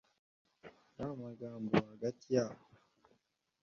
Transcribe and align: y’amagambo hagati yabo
y’amagambo 0.97 1.73
hagati 1.89 2.27
yabo 2.35 2.63